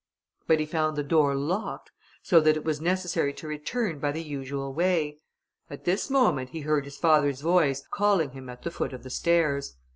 [0.47, 1.91] But he found the door locked,
[2.23, 5.19] so that it was necessary to return by the usual way.
[5.69, 9.11] At this moment, he heard his father's voice, calling him at the foot of the
[9.11, 9.75] stairs.